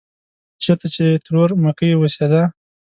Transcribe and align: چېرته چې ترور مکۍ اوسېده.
چېرته 0.63 0.87
چې 0.95 1.05
ترور 1.25 1.49
مکۍ 1.63 1.91
اوسېده. 1.95 2.43